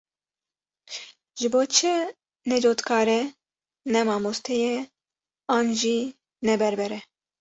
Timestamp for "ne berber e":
6.47-6.99